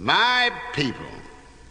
[0.00, 1.04] My people.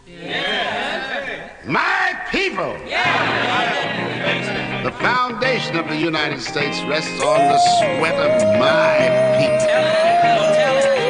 [0.06, 1.66] Yes.
[1.66, 2.78] My people.
[2.86, 4.84] Yes.
[4.86, 9.00] The foundation of the United States rests on the sweat of my
[9.40, 9.74] people.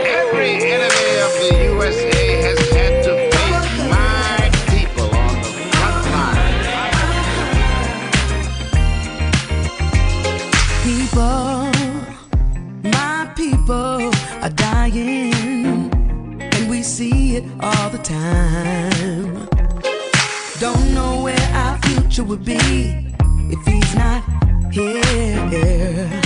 [0.08, 2.19] Every enemy of the USA
[22.20, 22.58] future would be
[23.50, 24.24] if he's not
[24.74, 26.22] here.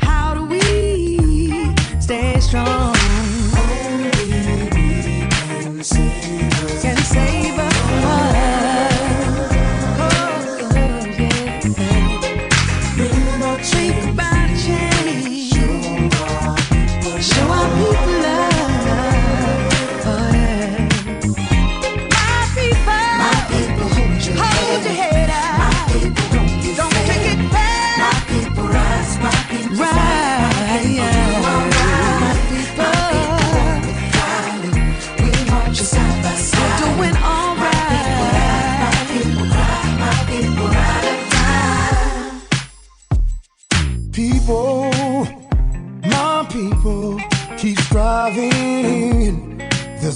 [0.00, 2.97] How do we stay strong?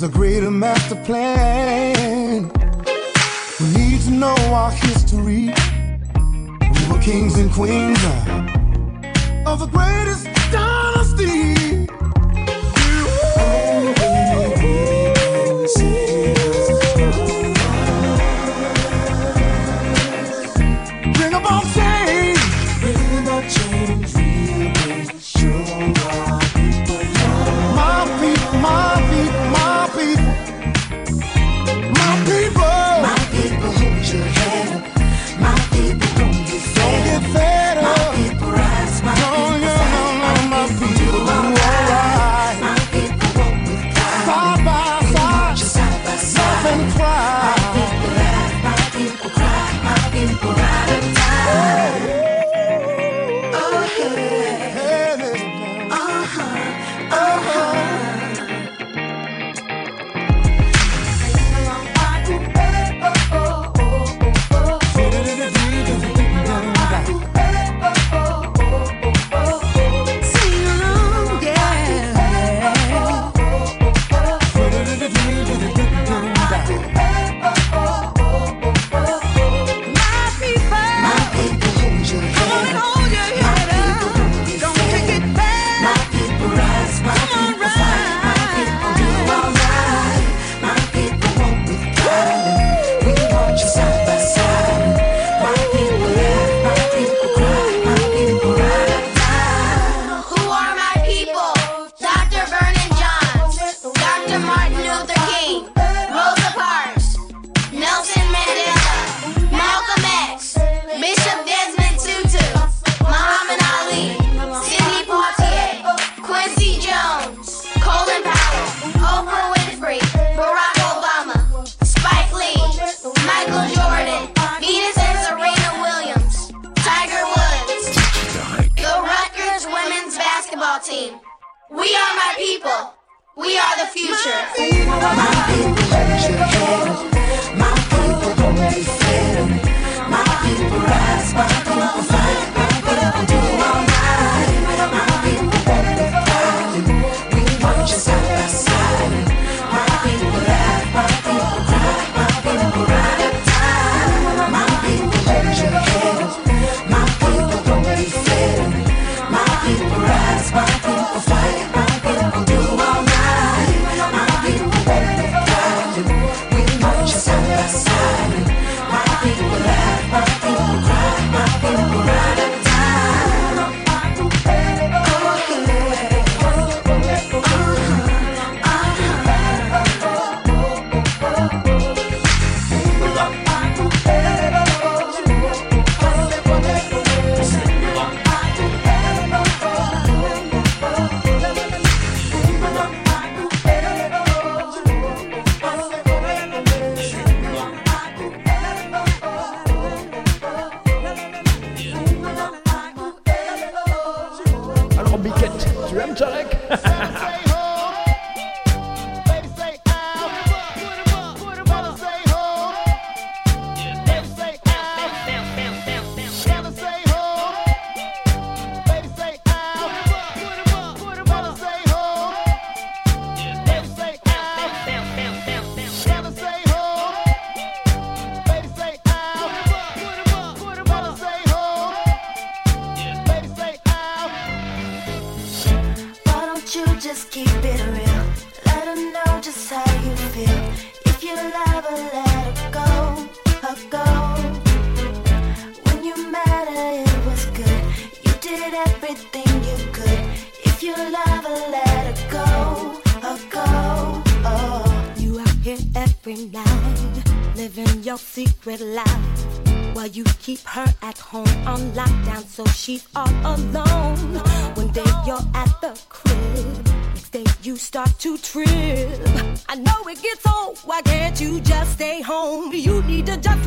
[0.03, 2.50] There's a greater master plan.
[3.61, 5.55] We need to know our history.
[6.61, 8.52] We were kings and queens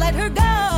[0.06, 0.75] let her go.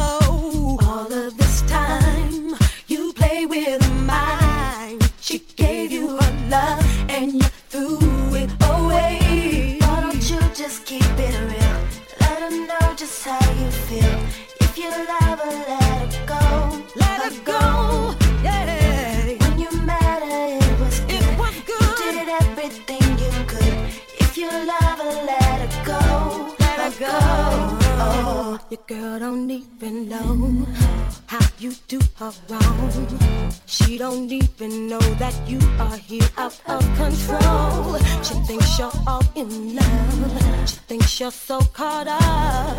[34.38, 37.98] even know that you are here out of control.
[38.24, 40.70] She thinks you're all in love.
[40.70, 42.78] She thinks you're so caught up.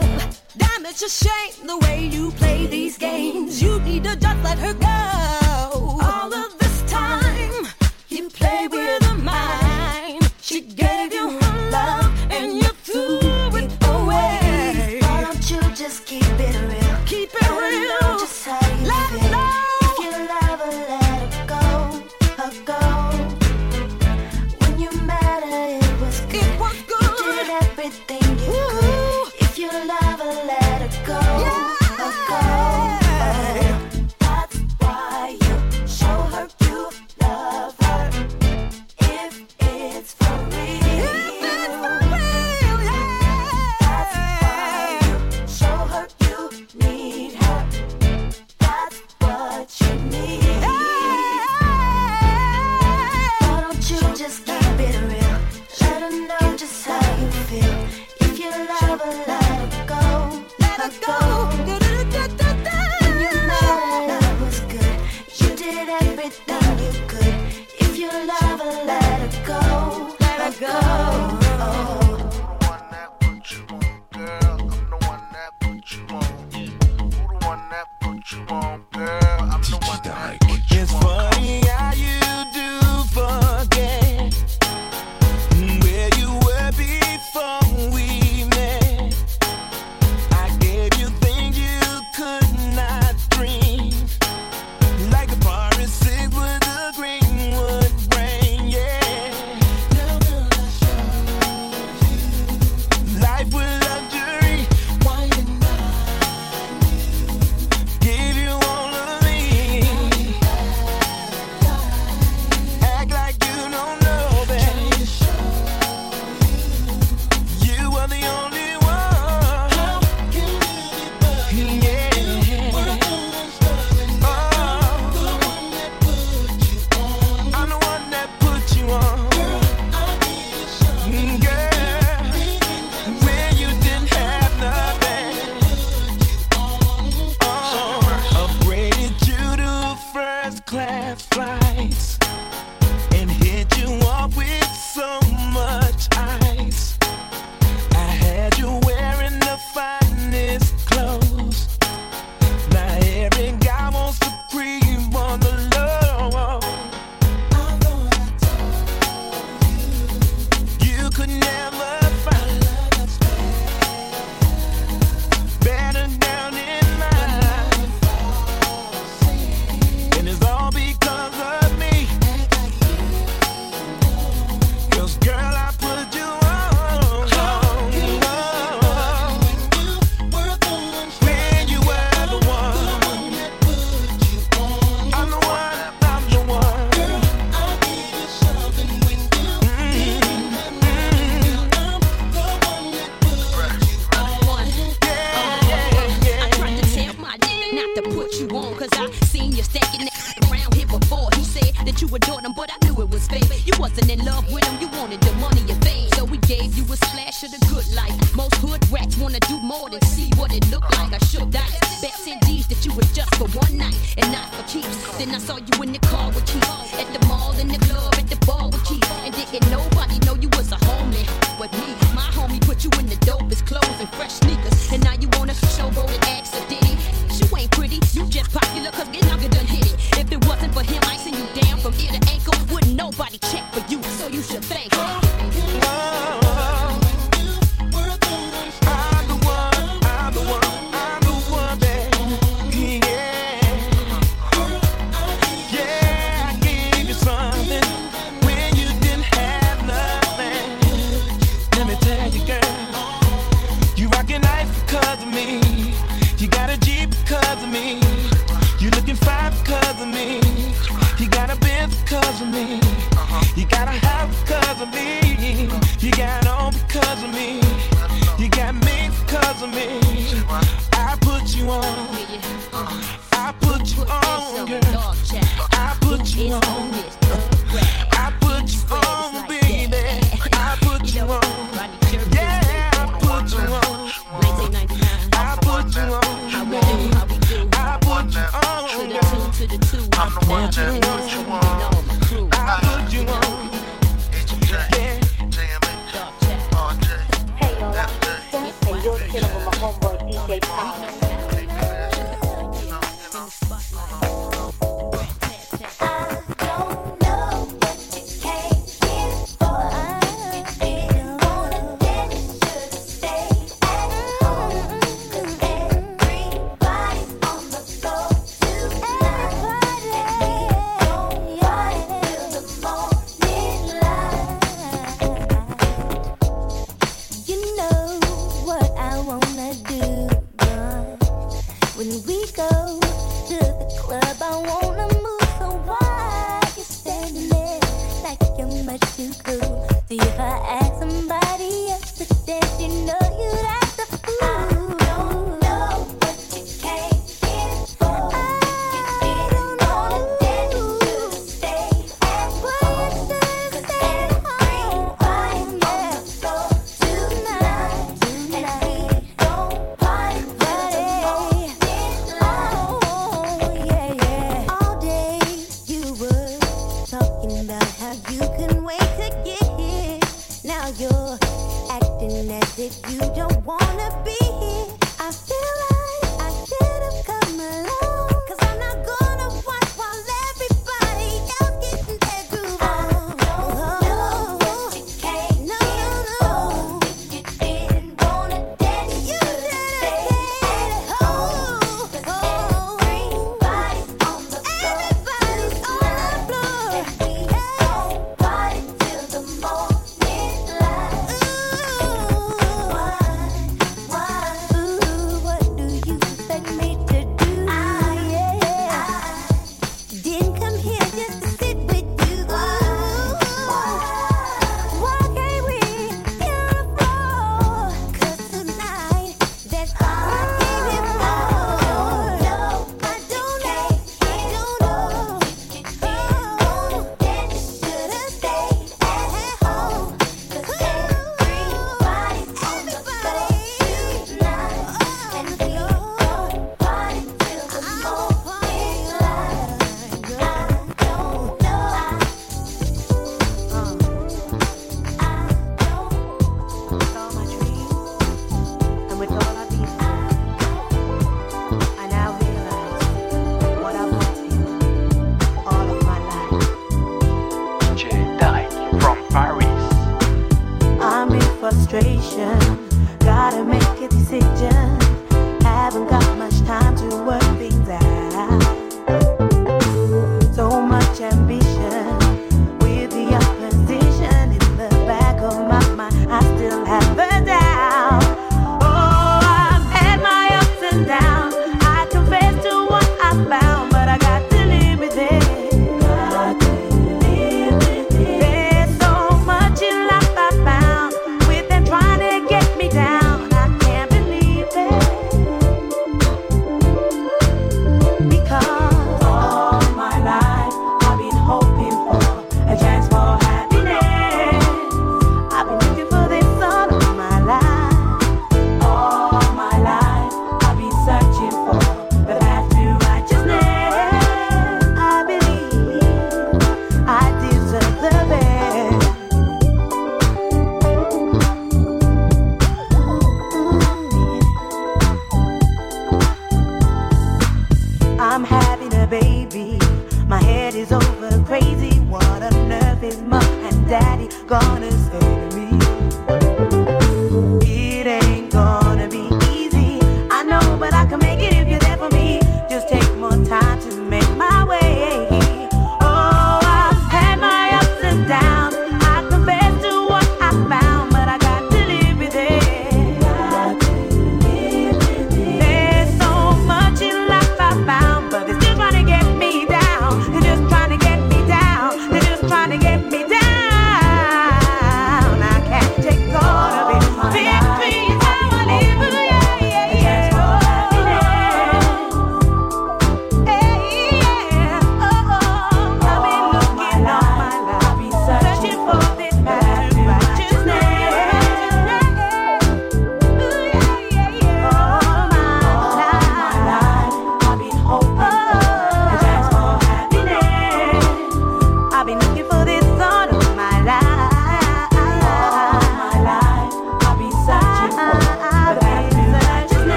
[0.57, 3.63] Damn, it's a shame the way you play these games.
[3.63, 5.99] You need to just let her go.
[6.11, 7.67] All of this time,
[8.09, 10.33] you play with her mind.
[10.41, 10.61] She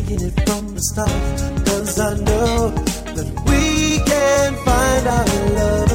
[0.00, 1.08] taking it from the start.
[1.66, 2.70] Cause I know
[3.16, 5.93] that we can find our love.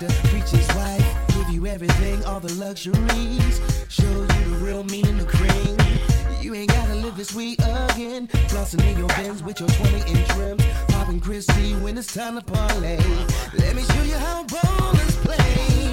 [0.00, 1.26] like the preacher's wife.
[1.28, 3.60] Give you everything, all the luxuries.
[3.88, 5.76] Show you the real meaning of cream.
[6.40, 8.28] You ain't gotta live this way again.
[8.48, 10.64] Flossing in your Benz with your 20 inch rims.
[10.88, 12.98] Popping Cristal when it's time to parlay.
[13.58, 15.85] Let me show you how ballers play.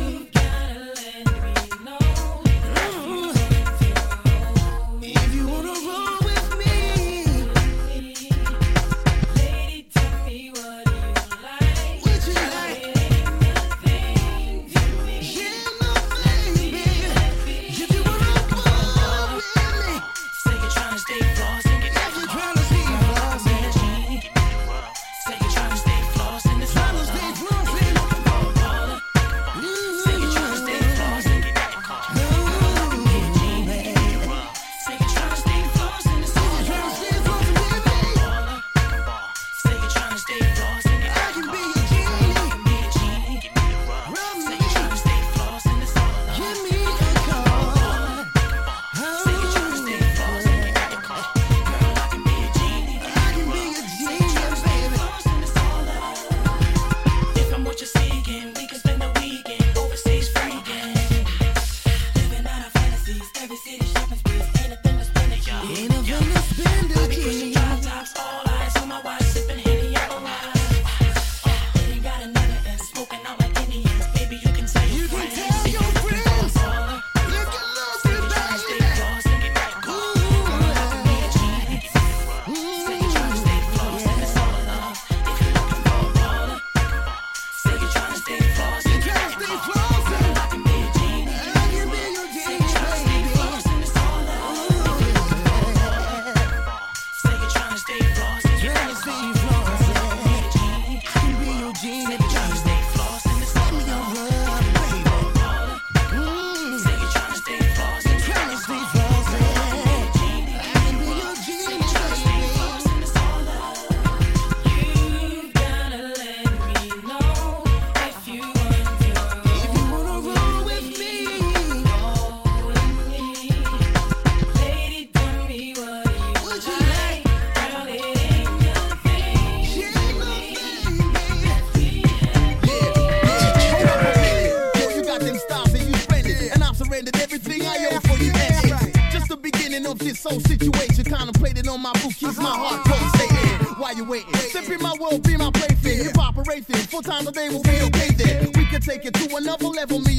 [147.34, 148.52] They will be okay then.
[148.56, 150.13] We can take it to another level, me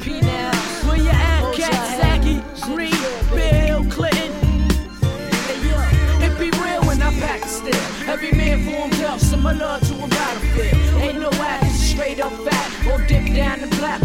[0.00, 0.20] P
[2.88, 4.32] you Bill Clinton.
[6.22, 7.74] It be real when I pack the still.
[8.08, 9.20] Every man for himself,
[9.80, 11.02] to a battlefield.
[11.02, 12.86] Ain't no act, straight up fact.
[12.86, 14.02] Or dip down the black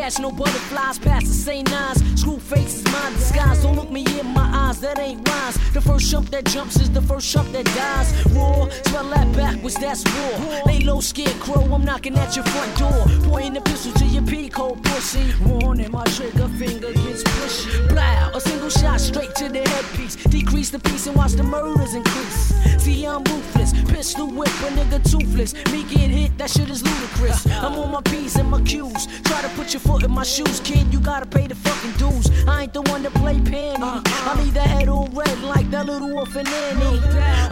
[0.00, 2.00] catch no butterflies past the same nines.
[2.18, 3.62] Screw faces, my disguise.
[3.62, 5.56] Don't look me in my eyes, that ain't rhymes.
[5.74, 8.08] The first jump that jumps is the first jump that dies.
[8.34, 10.62] Roar, spell that backwards, that's war.
[10.66, 13.02] Lay low, scarecrow, I'm knocking at your front door.
[13.28, 15.24] Pointing the pistol to your peacoat, pussy.
[15.44, 17.88] Warning, my trigger finger gets pushy.
[17.88, 20.16] Blow, a single shot straight to the headpiece.
[20.16, 22.54] Decrease the peace and watch the murders increase.
[22.82, 25.52] See, I'm ruthless, pistol whip a nigga toothless.
[25.72, 27.46] Me get hit, that shit is ludicrous.
[27.46, 29.06] I'm on my P's and my Q's.
[29.22, 30.92] Try to put your foot in my shoes, kid.
[30.92, 32.26] You gotta pay the fucking dues.
[32.46, 33.82] I ain't the one to play penny.
[34.28, 37.00] I'm either head or red like that little orphan Annie.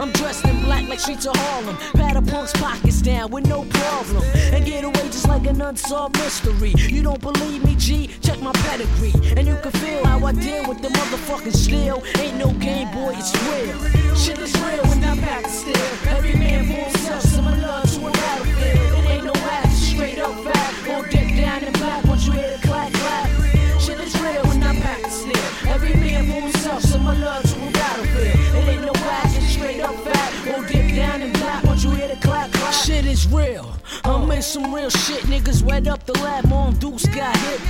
[0.01, 1.75] I'm dressed in black like streets of Harlem.
[1.93, 4.23] Pat a punk's pockets down with no problem.
[4.53, 6.73] And get away just like an unsolved mystery.
[6.95, 8.07] You don't believe me, G?
[8.21, 9.13] Check my pedigree.
[9.37, 12.01] And you can feel how I deal with the motherfucking steel.
[12.19, 13.77] Ain't no game, boy, it's real.
[14.15, 15.89] Shit is real when I pack the steel.
[16.15, 18.91] Every man for himself, similar to a battlefield.
[18.97, 20.69] It ain't no act, straight up fact.
[21.39, 23.29] Down in black once you hear the clap, clap.
[23.79, 25.69] Shit is real when I pack the steel.
[25.73, 28.55] Every man for himself, similar to a battlefield.
[28.55, 30.33] It ain't no act, it's straight up fact.
[30.45, 32.73] Won't dip down in black once you hear the clap, clap.
[32.73, 33.71] Shit is real.
[34.03, 35.23] I'm in some real shit.
[35.23, 37.61] Niggas wet up the lab, Mom Deuce got hit.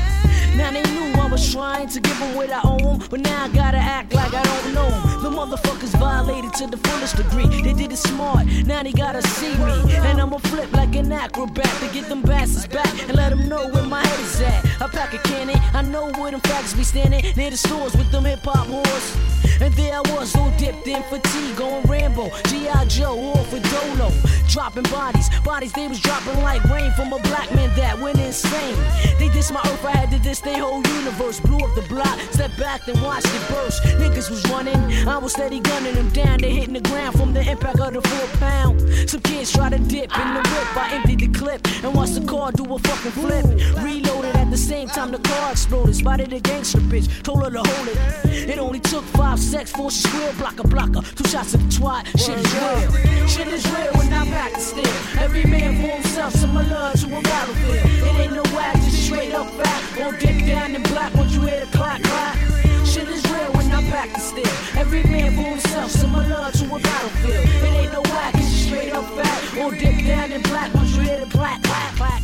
[0.56, 3.50] Now they knew I was trying to give them what I 'em, but now I
[3.50, 5.24] gotta act like I don't know 'em.
[5.24, 7.48] The motherfuckers violated to the fullest degree.
[7.62, 9.96] They did it smart, now they gotta see me.
[10.08, 13.68] And I'ma flip like an acrobat to get them bastards back and let them know
[13.70, 14.66] where my head is at.
[14.82, 18.12] I pack a cannon, I know where them facts be standing near the stores with
[18.12, 19.16] them hip hop whores.
[19.62, 22.86] And there I was, all dipped in fatigue, going Rambo, G.I.
[22.86, 24.12] Joe, all for Dolo.
[24.48, 28.76] Dropping bodies, bodies they was dropping like rain from a black man that went insane.
[29.20, 31.40] They diss my earth, I had to diss their whole universe.
[31.40, 33.84] Blew up the block, stepped back and watched it burst.
[33.84, 34.76] Niggas was running,
[35.08, 36.40] I was steady gunning them down.
[36.40, 38.82] They hitting the ground from the impact of the four pound.
[39.10, 42.26] Some kids try to dip in the whip, I emptied the clip and watched the
[42.26, 43.46] car do a fucking flip.
[43.84, 45.96] Reloaded the same time the car exploded.
[45.96, 48.50] Spotted a gangster bitch, told her to hold it.
[48.50, 51.02] It only took five seconds for she square blocker blocker.
[51.16, 53.28] Two shots of the twat, shit is real.
[53.28, 55.22] Shit is real when I pack the steel.
[55.22, 57.86] Every man for himself, similar to a battlefield.
[57.86, 59.82] It ain't no whack, just straight up back.
[60.00, 62.38] Won't dip down in black once you hear the clap clap.
[62.86, 64.80] Shit is real when I pack the steel.
[64.80, 67.46] Every man for himself, similar to a battlefield.
[67.46, 69.56] It ain't no whack, it's straight up back.
[69.56, 72.24] Won't dip down in black once you hear the clap clap clap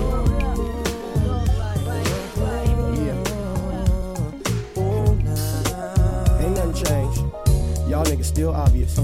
[0.00, 0.60] clap.
[6.40, 7.18] Ain't nothing changed.
[7.88, 8.98] Y'all niggas still obvious.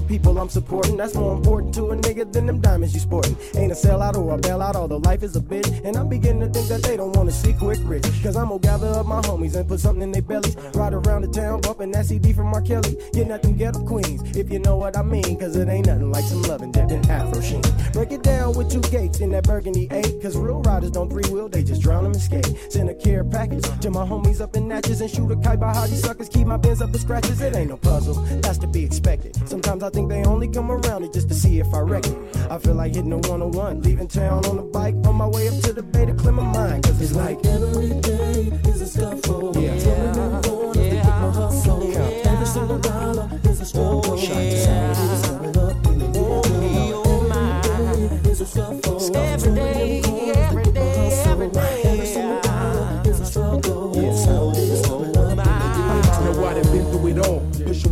[0.00, 0.96] The people I'm supporting.
[0.96, 3.36] That's more important to a nigga than them diamonds you sporting.
[3.56, 5.68] Ain't a sellout or a bailout, although life is a bitch.
[5.84, 8.04] And I'm beginning to think that they don't wanna see quick rich.
[8.22, 10.56] Cause I'm gonna gather up my homies and put something in their bellies.
[10.74, 12.62] Ride around the town bumping that CD from R.
[12.62, 12.96] Kelly.
[13.12, 15.36] Getting at them ghetto queens, if you know what I mean.
[15.38, 17.62] Cause it ain't nothing like some loving dipped in Afro sheen.
[17.92, 20.22] Break it down with two gates in that burgundy eight.
[20.22, 22.54] Cause real riders don't three wheel, they just drown them and skate.
[22.70, 25.74] Send a care package to my homies up in Natchez and shoot a kite by
[25.74, 27.40] how these suckers keep my bins up with scratches.
[27.40, 29.34] It ain't no puzzle, that's to be expected.
[29.48, 32.36] Sometimes I think they only come around it just to see if I wreck it.
[32.50, 35.54] I feel like hitting a 101, leaving town on a bike on my way up
[35.62, 36.84] to the bay to clear my mind.
[36.84, 39.56] Cause it's like every day is a scuffle.
[39.56, 39.74] Yeah.
[39.74, 40.42] Yeah.
[40.74, 41.20] Yeah.
[41.20, 41.96] my hustle.
[41.96, 44.18] Every single dollar is a struggle.
[44.18, 45.27] Every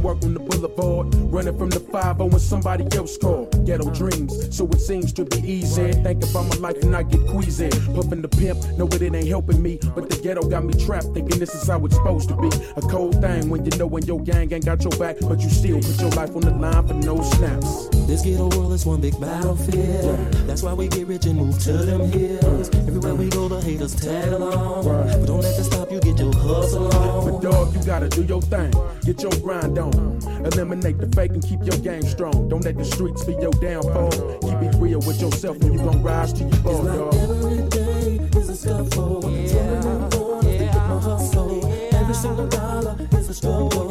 [0.07, 1.13] work on the boulevard.
[1.33, 3.67] Running from the 5 when somebody else called.
[3.67, 5.93] ghetto dreams, so it seems to be easy.
[5.93, 7.69] Think about my life and I get queasy.
[7.95, 11.39] Puffin' the pimp, know it ain't helping me, but the ghetto got me trapped, thinking
[11.41, 12.51] this is how it's supposed to be.
[12.77, 15.51] A cold thing when you know when your gang ain't got your back, but you
[15.51, 17.89] still put your life on the line for no snaps.
[18.07, 20.33] This ghetto world is one big battlefield.
[20.47, 22.69] That's why we get rich and move to them hills.
[22.71, 24.85] Everywhere we go, the haters tag along.
[24.85, 27.29] But don't let that stop you, get your hustle on.
[27.29, 28.73] But dog, you gotta do your thing.
[29.05, 29.96] Get your grind on.
[29.97, 30.45] Uh-huh.
[30.45, 32.49] Eliminate the fake and keep your game strong.
[32.49, 34.11] Don't let the streets be your downfall.
[34.41, 37.15] Keep it real with yourself and you gon' rise to your ball, dog.
[37.15, 39.31] Every day is a scuffle.
[39.31, 40.09] Yeah.
[40.13, 41.95] Corners to get my hustle.
[41.95, 43.86] Every single dollar is a struggle.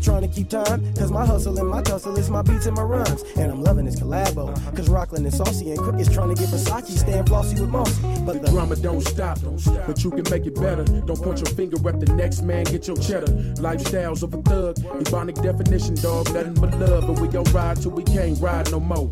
[0.00, 0.94] But trying to keep time.
[0.94, 3.22] Cause my hustle and my tussle is my beats and my rhymes.
[3.36, 4.54] And I'm loving this collabo.
[4.76, 8.02] Cause Rockland and Saucy and Quick is trying to get Versace, staying flossy with Mossy.
[8.24, 9.38] But The drama don't stop,
[9.86, 10.84] but you can make it better.
[10.84, 13.32] Don't point your finger at the next man, get your cheddar.
[13.60, 17.06] Lifestyles of a thug, Ebonic definition, dog, nothing but love.
[17.06, 19.10] But we gon' ride till we can't ride no more.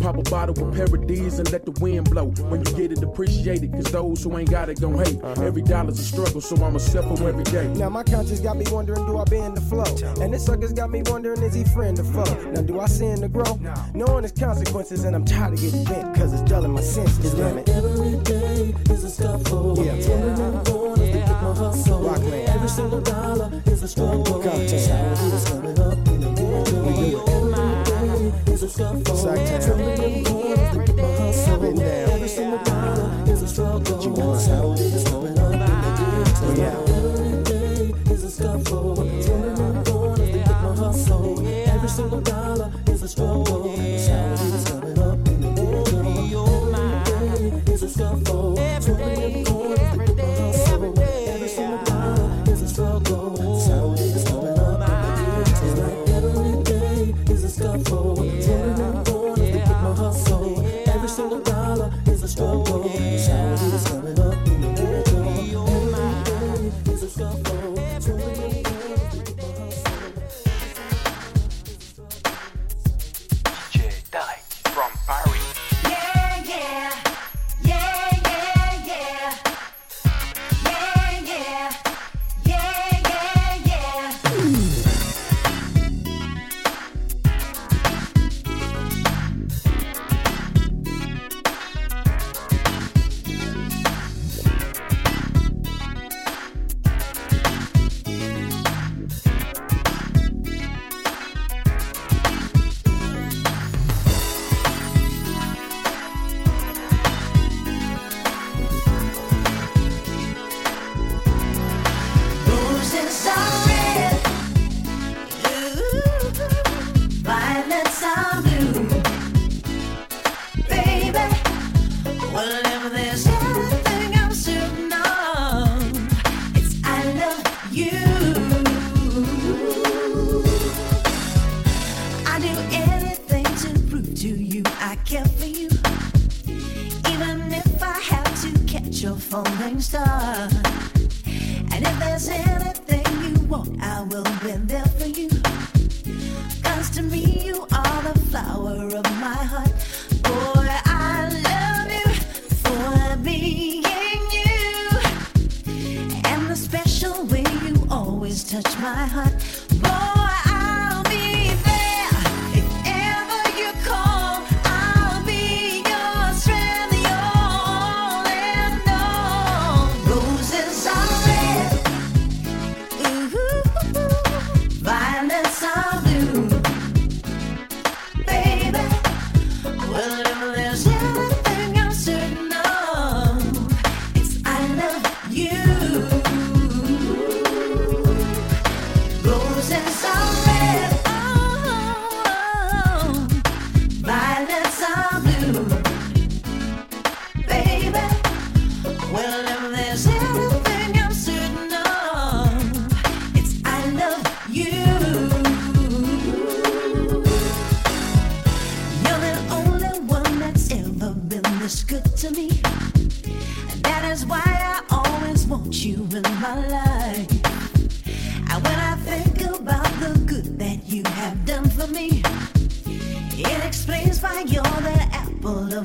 [0.00, 2.26] Pop a bottle with parodies and let the wind blow.
[2.48, 5.22] When you get it, appreciate it, cause those who ain't got it gon' hate.
[5.22, 5.42] Uh-huh.
[5.42, 7.68] Every dollar's a struggle, so I'ma suffer every day.
[7.74, 10.22] Now my conscience got me wondering, do I bend the flow?
[10.22, 12.50] And this sucker's got me wondering, is he friend or foe?
[12.52, 13.58] Now do I sin to grow?
[13.94, 17.58] Knowing its consequences, and I'm tired of getting bent, cause it's dulling my senses, damn
[17.58, 17.68] it.
[17.68, 19.84] Every day is a scuffle.
[19.84, 19.92] Yeah.
[19.92, 22.00] Every corner to get my hustle.
[22.00, 22.48] Rockland.
[22.48, 24.24] Every single dollar is a struggle.
[24.24, 24.68] Compton.
[24.68, 27.29] Salary is coming up in the
[28.76, 29.78] ghetto.
[29.78, 30.22] Every day.
[30.66, 30.84] Every
[40.90, 41.46] hustle.
[41.46, 43.69] Every single dollar is a struggle.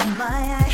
[0.01, 0.64] Of my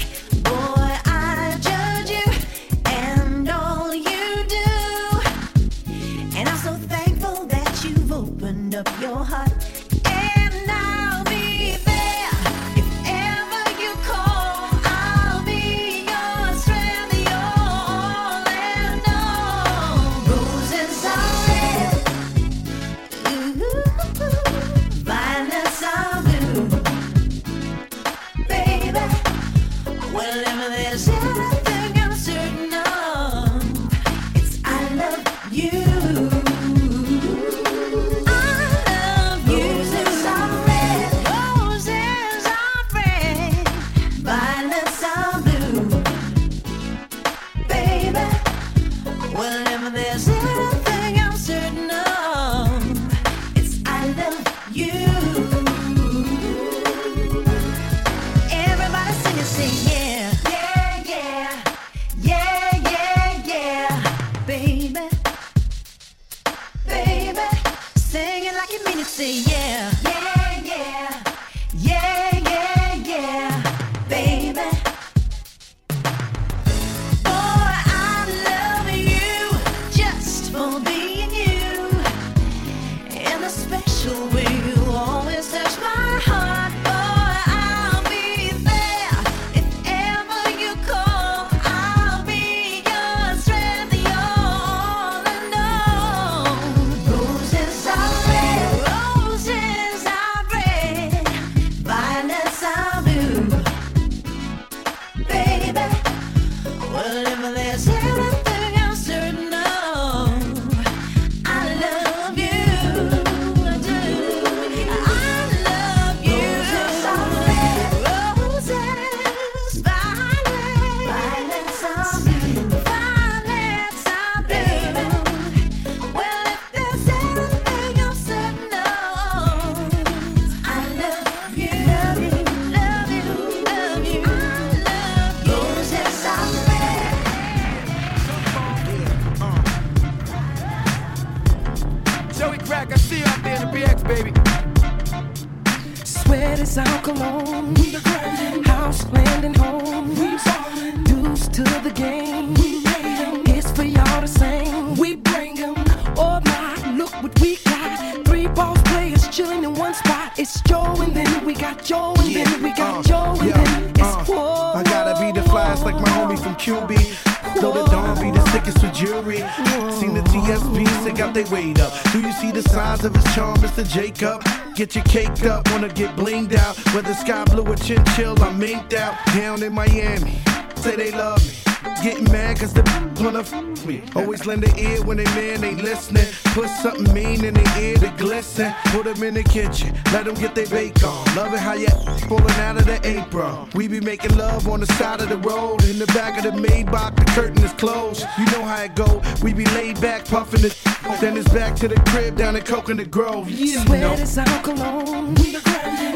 [173.91, 174.41] Jacob?
[174.75, 176.77] Get your caked up, wanna get blinged out.
[176.95, 179.15] Whether sky blue or chinchill, I'm minked out.
[179.33, 180.39] Down in Miami,
[180.77, 181.61] say they love me.
[182.01, 182.83] Getting mad cause the
[183.21, 184.01] wanna f me.
[184.15, 186.25] Always lend an ear when they man ain't listening.
[186.53, 188.73] Put something mean in their ear to glisten.
[188.85, 191.25] Put them in the kitchen, let them get their bake on.
[191.35, 191.89] Love it how you
[192.29, 193.69] pulling out of the apron.
[193.75, 195.83] We be making love on the side of the road.
[195.83, 198.25] In the back of the Maybach, the curtain is closed.
[198.39, 199.21] You know how it go.
[199.43, 200.80] We be laid back, puffing it.
[201.21, 203.47] Then it's back to the crib down in Coconut Grove.
[203.47, 203.85] Yeah.
[203.85, 205.35] Sweat is our cologne.
[205.35, 205.53] We.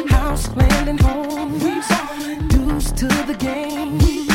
[0.09, 1.53] House, land, and home.
[1.59, 1.75] We.
[2.47, 3.99] Dues to the game.
[3.99, 4.25] We.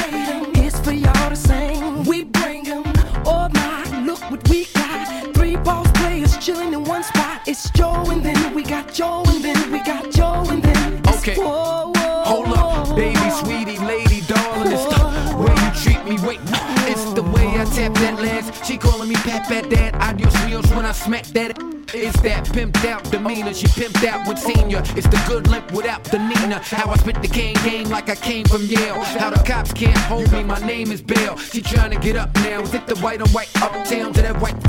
[0.64, 2.04] It's for y'all to sing.
[2.04, 2.84] We bring 'em.
[3.26, 5.34] Oh my, look what we got.
[5.34, 7.40] Three boss players chilling in one spot.
[7.48, 11.18] It's Joe and then we got Joe and then we got Joe and then it's
[11.18, 11.34] Okay.
[11.34, 14.72] whoa, whoa, Hold up, baby, sweetie, lady, darling.
[14.72, 16.16] It's the way you treat me.
[16.26, 16.38] Wait,
[16.92, 18.64] it's the way I tap that last.
[18.64, 19.99] She calling me pat pat dad.
[21.00, 21.58] Smack that.
[21.92, 23.52] It's that pimped out demeanor.
[23.52, 24.82] She pimped out with senior.
[24.96, 26.60] It's the good limp without the Nina.
[26.62, 29.00] How I spit the cane game like I came from Yale.
[29.00, 30.44] How the cops can't hold me.
[30.44, 31.36] My name is Bill.
[31.36, 32.60] She trying to get up now.
[32.62, 34.59] Is it the white on white uptown to that white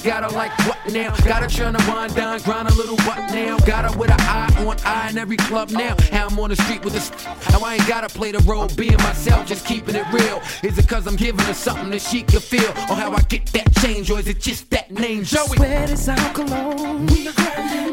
[0.00, 0.22] from uptown?
[0.22, 1.16] Got her like what now?
[1.24, 3.58] Got her trying to wind down, grind a little what now?
[3.58, 5.96] Got her with an eye on eye in every club now.
[6.10, 7.10] How I'm on the street with this.
[7.24, 10.40] How I ain't gotta play the role being myself, just keeping it real.
[10.62, 12.70] Is it cause I'm giving her something that she can feel?
[12.90, 14.10] Or how I get that change?
[14.10, 15.56] Or is it just that name, Joey?
[15.56, 17.06] Sweat is our cologne.
[17.06, 17.26] We.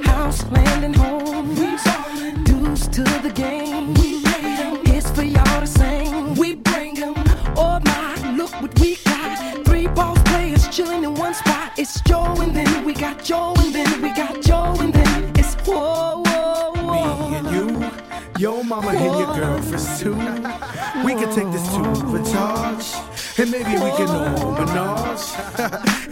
[0.03, 1.49] House, land, and home.
[1.55, 1.71] We.
[2.43, 4.00] Dues to the game.
[12.11, 16.21] Joe and then we got Joe and then we got Joe and then it's whoa,
[16.25, 17.29] whoa, whoa.
[17.29, 17.89] Me and you,
[18.37, 20.15] your mama and your girlfriends too.
[21.05, 21.81] We can take this to
[22.11, 25.25] Vitage, and maybe we can all menage.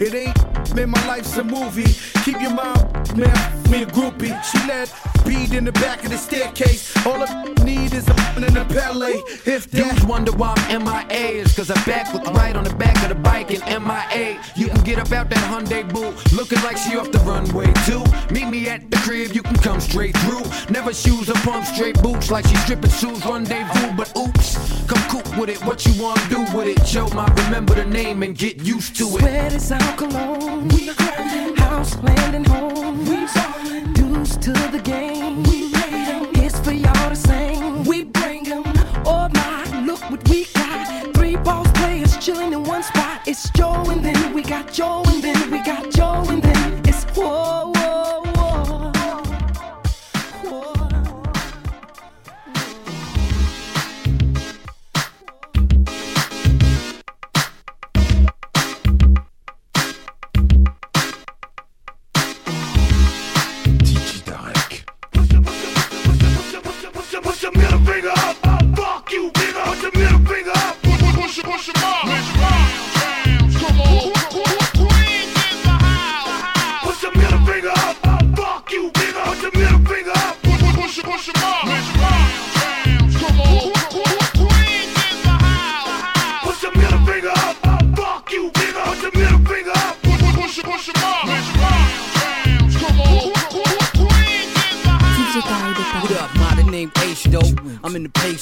[0.00, 1.92] it ain't, man, my life's a movie.
[2.24, 4.44] Keep your mind, man, me a groupie.
[4.44, 4.88] She let
[5.20, 6.94] speed in the back of the staircase.
[7.06, 9.12] All I need is a in a Pele.
[9.46, 9.90] If that.
[9.90, 11.42] Dudes wonder why I'm MIA.
[11.42, 14.38] It's cause I back look right on the back of the bike and MIA.
[14.54, 18.04] You can get up out that Hyundai boo, looking like she off the runway too.
[18.32, 20.44] Meet me at the crib, you can come straight through.
[20.68, 23.92] Never shoes or pump straight boots like she stripping shoes rendezvous.
[23.96, 24.56] But oops,
[24.86, 25.64] come cook with it.
[25.64, 26.84] What you wanna do with it?
[26.84, 29.20] Joe might remember the name and get used to it.
[29.20, 30.68] Sweat is our cologne.
[30.68, 30.90] We
[31.80, 32.98] house, land, and home.
[33.06, 33.26] We
[33.94, 35.42] dues to the game.
[35.44, 35.70] We
[36.44, 37.84] it's for y'all to sing.
[37.84, 38.64] We bring bring 'em.
[39.06, 41.14] Oh my, look what we got.
[41.14, 43.20] Three boss players chilling in one spot.
[43.26, 47.04] It's Joe and then we got Joe and then we got Joe and then it's
[47.16, 47.69] whoa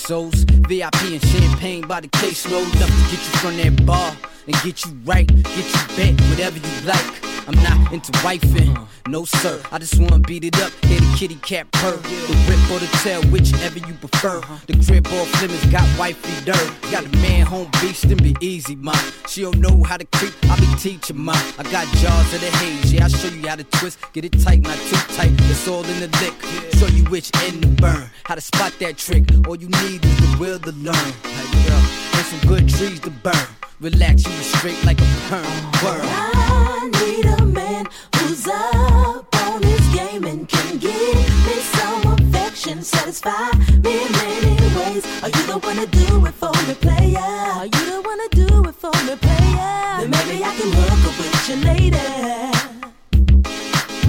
[0.09, 2.75] pesos, VIP and champagne by the caseload.
[2.77, 6.57] Enough to get you from that bar and get you right, get you back, whatever
[6.57, 7.28] you like.
[7.49, 9.59] I'm not into wifing, no sir.
[9.73, 11.97] I just wanna beat it up, hear the kitty cat purr.
[11.97, 14.43] The whip or the tail, whichever you prefer.
[14.67, 16.71] The crib or Flemings got wifey dirt.
[16.93, 18.93] Got a man home beast and be easy, ma.
[19.27, 21.33] She don't know how to creep, I be teaching, ma.
[21.59, 23.99] I got jaws of the haze, yeah, I show you how to twist.
[24.13, 25.33] Get it tight, not too tight.
[25.49, 26.35] It's all in the lick.
[26.75, 28.11] Show you which end to burn.
[28.25, 29.25] How to spot that trick.
[29.47, 31.98] All you need is the will to learn.
[32.19, 33.47] And some good trees to burn.
[33.79, 35.45] Relax, you be straight like a perm.
[35.85, 36.03] Word.
[36.03, 41.15] I need a man who's up on his game and can give
[41.47, 43.53] me some affection, satisfy
[43.85, 45.07] me in many ways.
[45.23, 47.21] Are you the one to do it for me, player?
[47.21, 50.01] Are you the one to do it for me, player?
[50.01, 52.11] Then maybe I can hook up with you later.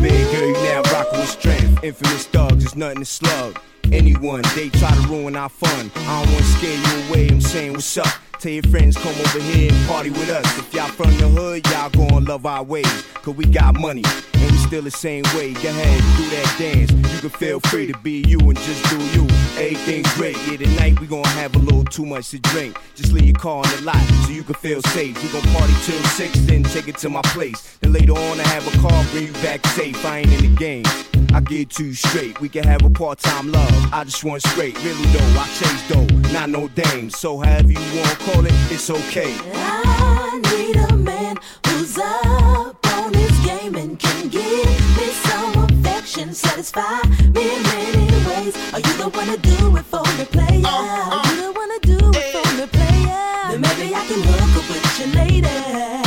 [0.01, 1.84] Big girl, you now rockin' with strength.
[1.84, 3.62] Infamous thugs, there's nothing to slug.
[3.92, 5.92] Anyone, they try to ruin our fun.
[5.96, 8.08] I don't wanna scare you away, I'm saying what's up.
[8.40, 10.46] Tell your friends come over here and party with us.
[10.58, 13.04] If y'all from the hood, y'all gon' love our ways.
[13.16, 15.54] Cause we got money, and we still the same way.
[15.54, 16.92] Go ahead, do that dance.
[16.92, 19.28] You can feel free to be you and just do you.
[19.58, 20.38] Everything's great.
[20.48, 22.78] Yeah, tonight we gon' have a little too much to drink.
[22.96, 25.22] Just leave your car in the lot so you can feel safe.
[25.22, 27.78] We gon' party till six, then take it to my place.
[27.82, 30.06] Then later on, I have a car bring you back safe.
[30.06, 30.86] I ain't in the game.
[31.34, 32.40] I get too straight.
[32.42, 33.94] We can have a part-time love.
[33.94, 34.76] I just want straight.
[34.84, 37.10] Really though, I chase though, not no dame.
[37.10, 39.36] So however you wanna call it, it's okay.
[39.54, 46.34] I need a man who's up on his game and can give me some affection,
[46.34, 47.02] satisfy
[47.36, 48.56] me in many ways.
[48.74, 50.66] Are you the one to do it for me, player?
[50.66, 52.60] Are you the one to do it for eh.
[52.60, 53.52] me, player?
[53.52, 55.99] Then maybe I can hook up with you later.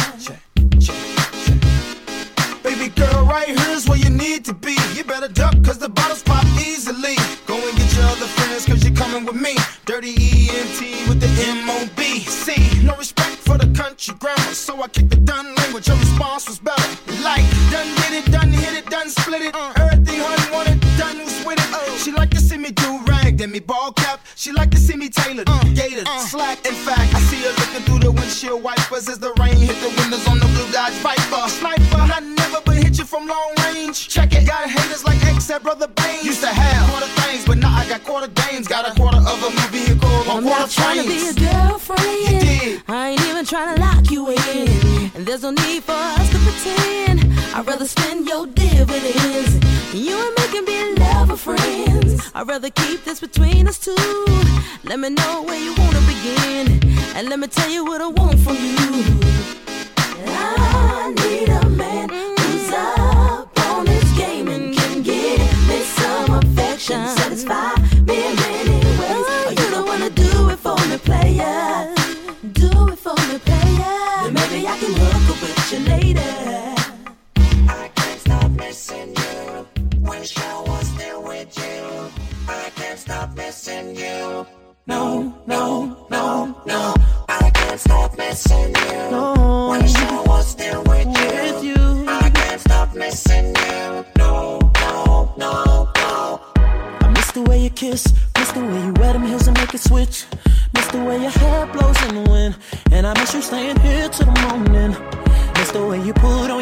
[3.33, 4.77] Right here's where you need to be.
[4.95, 7.17] You better duck, cause the bottles pop easily.
[7.47, 9.57] Go and get your other friends, cause you're coming with me.
[9.87, 12.03] Dirty ENT with the M-O-B.
[12.45, 15.89] See, no respect for the country grammar, so I kicked the done language.
[15.89, 16.89] Your response was better.
[17.29, 19.55] Like, done did it, done hit it, done split it.
[19.55, 19.73] Uh.
[19.77, 21.71] Everything hun wanted, done was with it.
[21.73, 21.97] Uh.
[22.03, 24.21] She like to see me do rag, then me ball cap.
[24.37, 25.65] She like to see me tailored, uh.
[25.75, 26.59] gated, slack.
[26.67, 29.93] In fact, I see her looking through the windshield wipers as the rain hit the
[30.01, 30.52] windows on the
[35.53, 36.25] haters like X at Brother Bane.
[36.25, 38.69] Used to have quarter things, but now I got quarter dames.
[38.69, 41.33] Got a quarter of a new vehicle on I'm quarter not trying to be a
[41.33, 41.53] trains.
[41.53, 42.83] girlfriend.
[42.89, 45.11] I ain't even trying to lock you in.
[45.15, 47.33] And there's no need for us to pretend.
[47.55, 49.55] I'd rather spend your dividends.
[49.95, 52.31] You and me can be lover friends.
[52.35, 53.95] I'd rather keep this between us two.
[54.85, 56.81] Let me know where you wanna begin.
[57.15, 59.62] And let me tell you what I want from you.
[83.65, 84.47] Missing you.
[84.89, 86.95] No, no, no, no.
[87.29, 89.11] I can't stop missing you.
[89.11, 89.69] No.
[89.71, 91.29] Wish I was there with you.
[91.43, 92.05] With you.
[92.09, 94.05] I can't stop missing you.
[94.19, 96.41] No, no, no, no.
[96.57, 98.13] I miss the way you kiss.
[98.37, 100.27] Miss the way you wear them heels and make it switch.
[100.75, 102.57] Miss the way your hair blows in the wind.
[102.91, 104.97] And I miss you staying here till the morning.
[105.55, 106.62] Miss the way you put on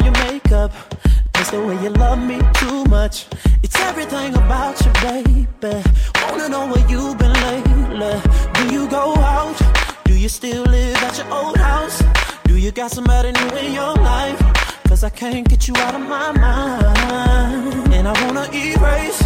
[1.51, 3.25] the way you love me too much.
[3.61, 5.83] It's everything about you, baby.
[6.23, 8.15] Wanna know where you've been lately.
[8.53, 9.59] Do you go out?
[10.05, 12.01] Do you still live at your old house?
[12.45, 14.39] Do you got somebody new in your life?
[14.87, 17.93] Cause I can't get you out of my mind.
[17.93, 19.21] And I wanna erase,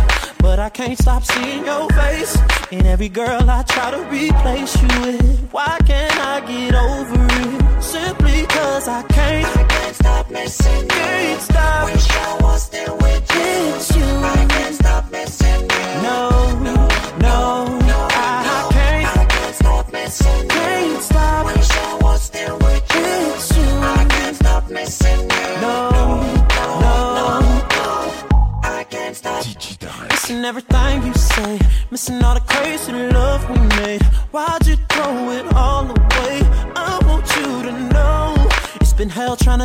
[0.46, 2.38] but I can't stop seeing your face.
[2.72, 5.50] And every girl I try to replace you with.
[5.52, 7.84] Why can't I get over it?
[7.84, 9.58] Simply cause I can't.
[9.58, 10.88] I can't stop missing you.
[10.88, 11.86] Can't stop.
[11.86, 14.00] Wish I was still with you.
[14.00, 14.08] You.
[14.36, 15.45] I can't stop missing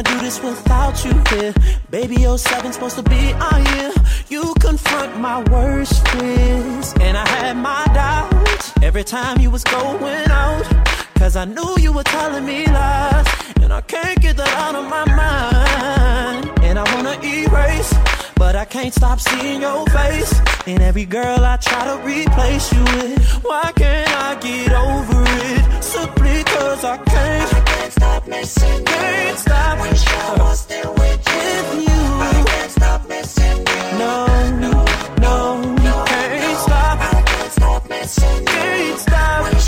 [0.04, 1.54] to do this without you here.
[1.90, 3.92] Baby, 07 supposed to be on you.
[4.28, 10.30] You confront my worst fears, and I had my doubts every time you was going
[10.30, 10.89] out.
[11.30, 13.24] Cause I knew you were telling me lies,
[13.62, 16.58] and I can't get that out of my mind.
[16.64, 17.94] And I wanna erase.
[18.34, 20.32] But I can't stop seeing your face.
[20.66, 23.44] And every girl I try to replace you with.
[23.44, 25.84] Why can't I get over it?
[25.84, 27.54] Simply cause I can't.
[27.54, 28.84] I can't stop missing.
[28.84, 29.78] Can't stop.
[29.82, 31.52] Wish I was still with you.
[31.70, 32.02] With you.
[32.26, 33.98] I can't stop missing you.
[34.02, 34.26] No,
[34.64, 34.72] no,
[35.20, 36.04] no, no.
[36.06, 36.98] Can't stop.
[37.14, 38.46] I can't stop missing you.
[38.46, 39.59] Can't stop.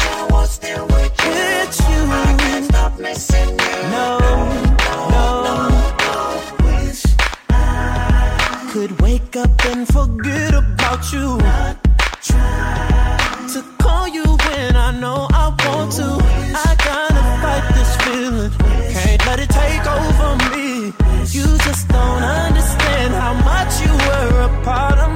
[3.91, 4.19] No,
[5.11, 5.83] no,
[8.73, 11.39] could wake up and forget about you.
[12.23, 16.09] Try to call you when I know I want to.
[16.69, 18.53] I gotta fight this feeling.
[18.95, 20.93] Can't let it take over me.
[21.37, 25.12] You just don't understand how much you were a part of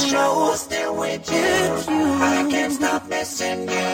[0.00, 0.06] you.
[0.06, 1.92] Wish I was still with you.
[2.22, 3.92] I can't stop missing you.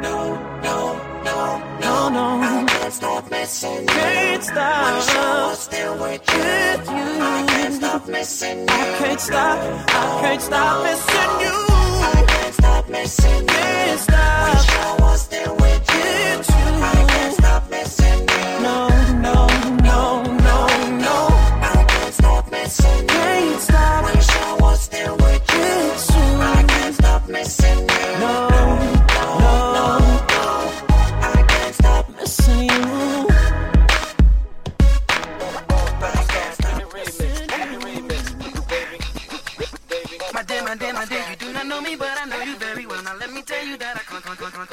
[0.00, 0.78] No, no,
[1.24, 1.38] no,
[1.80, 2.40] no, no.
[2.42, 3.86] I can't stop missing you.
[3.86, 4.58] Can't stop.
[4.58, 6.42] I was still with you.
[6.42, 8.66] I can't stop missing you.
[8.68, 9.58] I can't stop.
[9.88, 11.56] I can't stop missing you.
[12.02, 13.46] I can't stop missing you.
[13.46, 14.18] Can't stop.
[14.20, 15.89] I was still with you.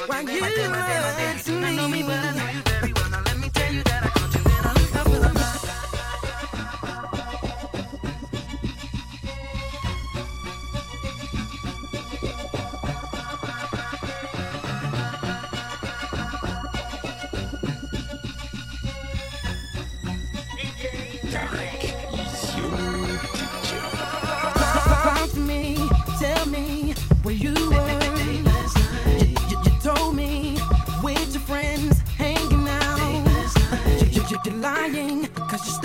[0.08, 2.77] Why you dear, my dear, my dear, you do not know me,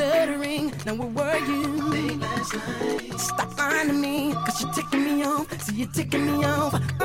[0.03, 0.73] stuttering.
[0.87, 3.19] Now where were you?
[3.19, 5.63] Stop lying to me, cause you're ticking me off.
[5.63, 7.02] See, you're ticking me off.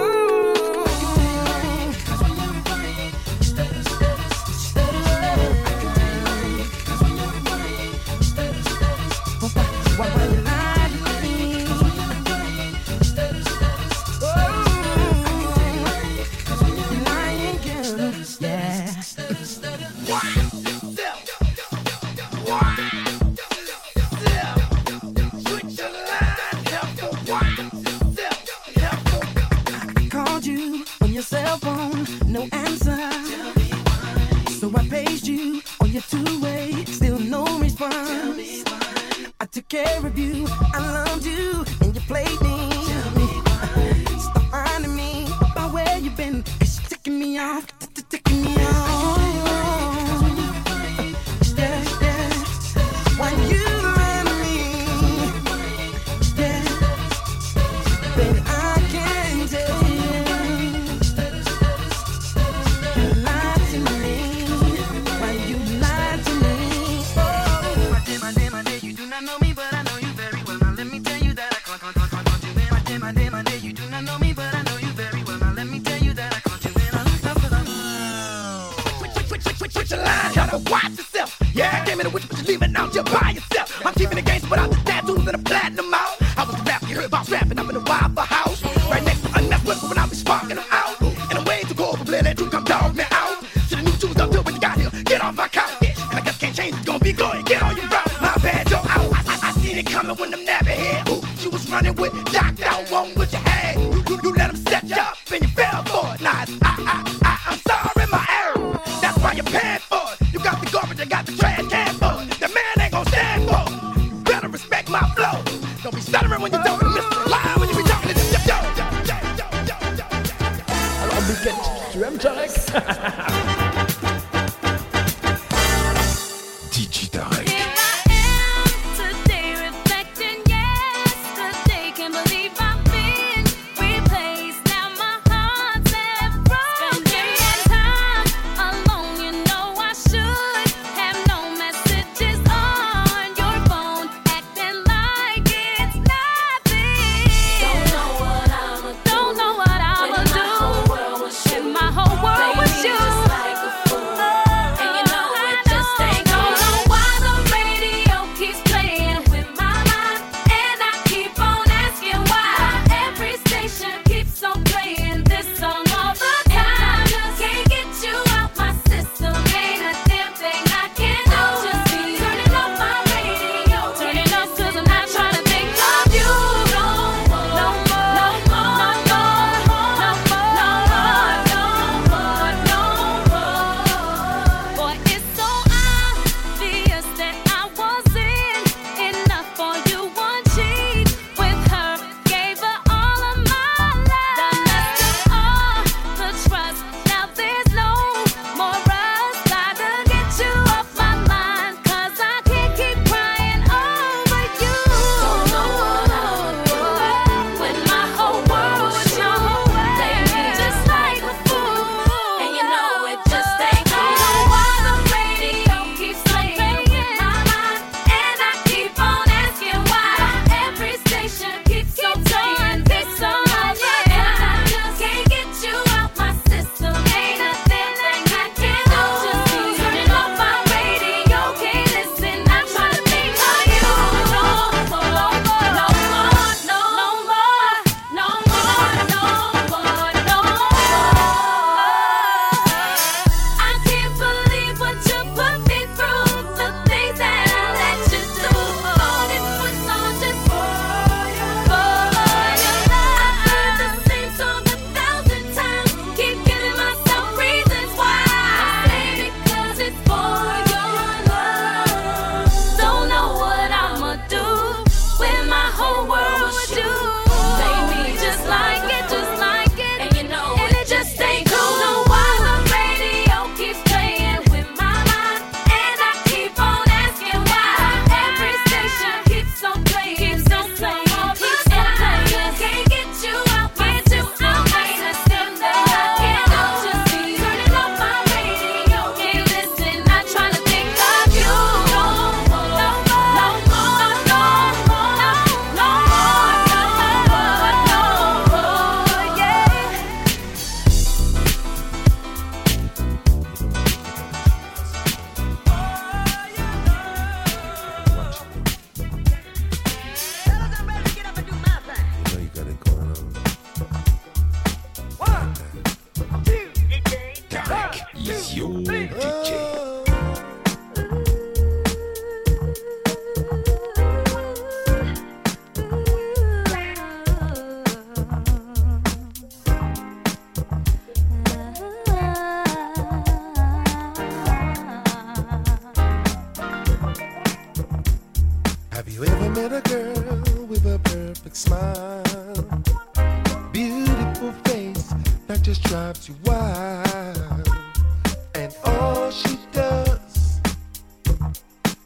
[85.27, 86.15] than a platinum out.
[86.37, 87.59] I was the rap you heard about rapping.
[87.59, 88.63] I'm in the wild for house.
[88.89, 91.01] Right next to unmasked weapon when I be sparking them out.
[91.01, 93.43] And I'm way too cold for blend that you come dog me out.
[93.69, 94.89] To the new tunes I'm doing when you got here.
[95.03, 95.83] Get off my couch.
[95.83, 96.75] And I just can't change.
[96.77, 97.43] It's gonna be going.
[97.43, 98.21] Get on your route.
[98.21, 98.87] My bad, yo out.
[98.87, 101.09] I, I, I seen it coming when them nappy head.
[101.09, 102.89] Ooh, you was running with knocked out.
[102.89, 103.75] One with your head.
[103.75, 106.21] You, you, you let them set you up and you fell for it.
[106.21, 106.49] Nice.
[106.61, 107.26] I, I, I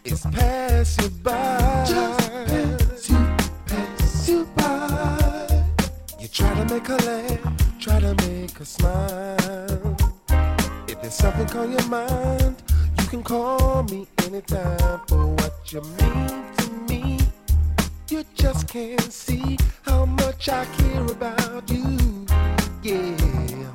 [0.04, 1.86] is pass you by.
[1.88, 3.36] Just pass you,
[3.66, 5.64] pass you by.
[6.20, 9.98] You try to make her laugh, try to make her smile.
[10.88, 12.62] If there's something on your mind,
[13.00, 17.20] you can call me anytime for what you mean to me.
[18.10, 22.26] You just can't see how much I care about you.
[22.82, 23.72] Yeah.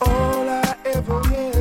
[0.00, 1.55] All I ever am.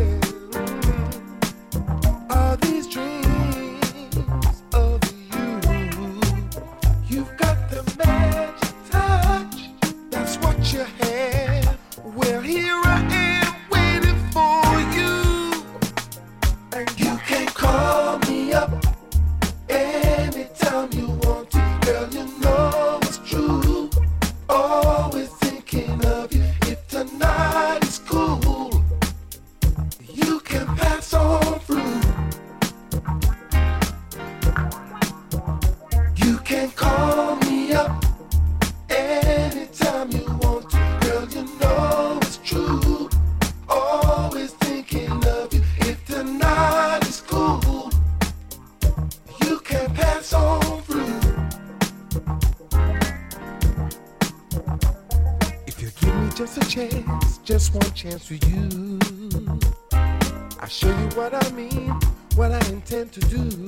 [63.05, 63.64] Intend to do.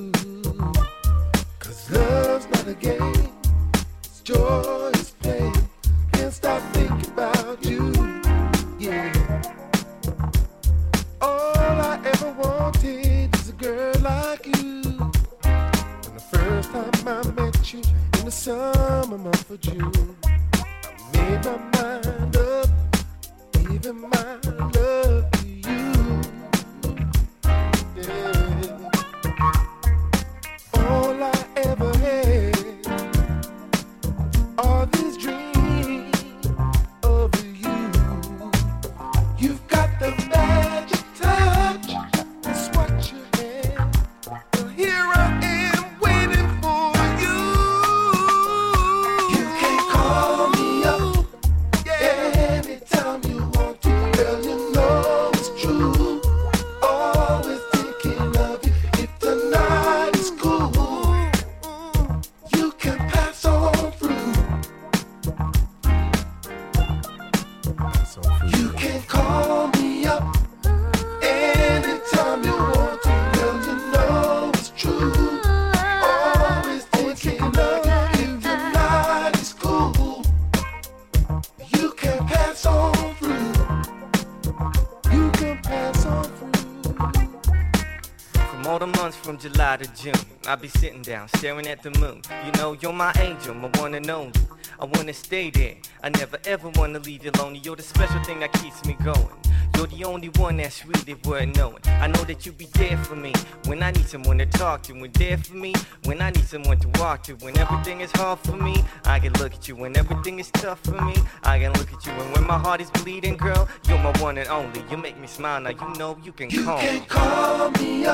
[90.48, 92.22] I be sitting down staring at the moon.
[92.46, 94.32] You know, you're my angel, my one and only.
[94.80, 95.74] I wanna stay there.
[96.02, 97.58] I never ever wanna leave you lonely.
[97.58, 99.28] You're the special thing that keeps me going.
[99.76, 101.82] You're the only one that's really worth knowing.
[101.84, 103.34] I know that you be there for me
[103.66, 104.94] when I need someone to talk to.
[104.94, 107.34] When there for me when I need someone to walk to.
[107.34, 109.76] When everything is hard for me, I can look at you.
[109.76, 112.12] When everything is tough for me, I can look at you.
[112.12, 114.82] And when my heart is bleeding, girl, you're my one and only.
[114.90, 115.70] You make me smile now.
[115.70, 117.00] You know you can call me.
[117.06, 118.06] Call me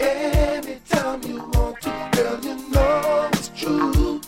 [0.00, 4.20] Anytime you want to, girl, you know it's true.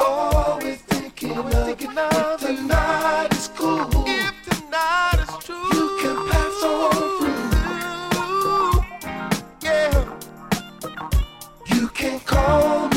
[0.00, 3.88] Always thinking, Always of, thinking if tonight is cool.
[4.06, 8.84] If tonight is true, you can pass on through.
[9.62, 10.18] Yeah,
[11.74, 12.93] you can call me.